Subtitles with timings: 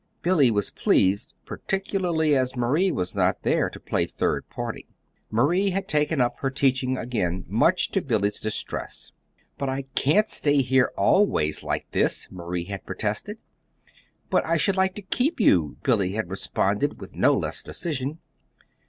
[0.23, 4.87] Billy was pleased, particularly as Marie was not there to play third party.
[5.29, 9.11] Marie had taken up her teaching again, much to Billy's distress.
[9.59, 13.37] "But I can't stay here always, like this," Marie had protested.
[14.31, 18.17] "But I should like to keep you!" Billy had responded, with no less decision.